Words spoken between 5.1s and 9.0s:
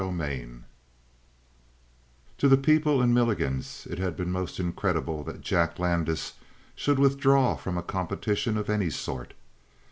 that Jack Landis should withdraw from a competition of any